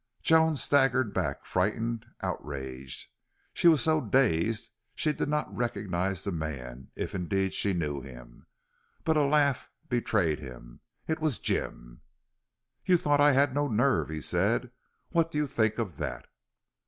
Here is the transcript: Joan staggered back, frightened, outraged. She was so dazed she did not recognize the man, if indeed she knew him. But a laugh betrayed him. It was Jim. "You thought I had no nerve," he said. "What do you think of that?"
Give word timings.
Joan 0.23 0.55
staggered 0.55 1.13
back, 1.13 1.45
frightened, 1.45 2.07
outraged. 2.21 3.07
She 3.53 3.67
was 3.67 3.83
so 3.83 4.01
dazed 4.01 4.71
she 4.95 5.13
did 5.13 5.29
not 5.29 5.55
recognize 5.55 6.23
the 6.23 6.31
man, 6.31 6.89
if 6.95 7.13
indeed 7.13 7.53
she 7.53 7.73
knew 7.75 8.01
him. 8.01 8.47
But 9.03 9.15
a 9.15 9.21
laugh 9.23 9.69
betrayed 9.89 10.39
him. 10.39 10.79
It 11.07 11.19
was 11.19 11.37
Jim. 11.37 12.01
"You 12.83 12.97
thought 12.97 13.21
I 13.21 13.33
had 13.33 13.53
no 13.53 13.67
nerve," 13.67 14.09
he 14.09 14.21
said. 14.21 14.71
"What 15.11 15.29
do 15.29 15.37
you 15.37 15.45
think 15.45 15.77
of 15.77 15.97
that?" 15.97 16.25